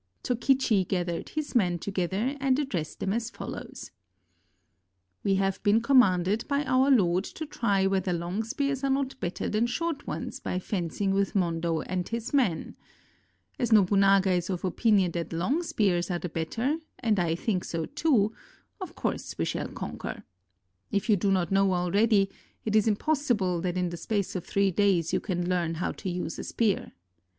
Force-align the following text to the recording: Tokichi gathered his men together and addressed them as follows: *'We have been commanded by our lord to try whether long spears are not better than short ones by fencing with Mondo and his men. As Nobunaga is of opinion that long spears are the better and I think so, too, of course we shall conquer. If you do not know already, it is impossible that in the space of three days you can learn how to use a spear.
Tokichi 0.23 0.83
gathered 0.87 1.29
his 1.29 1.53
men 1.53 1.77
together 1.77 2.35
and 2.39 2.57
addressed 2.57 2.99
them 2.99 3.13
as 3.13 3.29
follows: 3.29 3.91
*'We 5.23 5.35
have 5.35 5.61
been 5.61 5.79
commanded 5.79 6.43
by 6.47 6.63
our 6.65 6.89
lord 6.89 7.23
to 7.25 7.45
try 7.45 7.85
whether 7.85 8.11
long 8.11 8.43
spears 8.43 8.83
are 8.83 8.89
not 8.89 9.19
better 9.19 9.47
than 9.47 9.67
short 9.67 10.07
ones 10.07 10.39
by 10.39 10.57
fencing 10.57 11.11
with 11.13 11.35
Mondo 11.35 11.81
and 11.81 12.09
his 12.09 12.33
men. 12.33 12.75
As 13.59 13.71
Nobunaga 13.71 14.31
is 14.31 14.49
of 14.49 14.65
opinion 14.65 15.11
that 15.11 15.31
long 15.31 15.61
spears 15.61 16.09
are 16.09 16.17
the 16.17 16.29
better 16.29 16.77
and 16.97 17.19
I 17.19 17.35
think 17.35 17.63
so, 17.63 17.85
too, 17.85 18.33
of 18.79 18.95
course 18.95 19.37
we 19.37 19.45
shall 19.45 19.67
conquer. 19.67 20.23
If 20.89 21.11
you 21.11 21.15
do 21.15 21.31
not 21.31 21.51
know 21.51 21.75
already, 21.75 22.31
it 22.65 22.75
is 22.75 22.87
impossible 22.87 23.61
that 23.61 23.77
in 23.77 23.89
the 23.89 23.97
space 23.97 24.35
of 24.35 24.45
three 24.45 24.71
days 24.71 25.13
you 25.13 25.19
can 25.19 25.47
learn 25.47 25.75
how 25.75 25.91
to 25.91 26.09
use 26.09 26.39
a 26.39 26.43
spear. 26.43 26.93